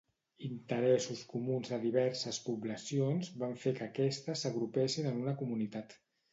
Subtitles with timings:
[0.45, 5.99] Interessos comuns de diverses poblacions van fer que aquestes s'agrupessin en una Comunitat.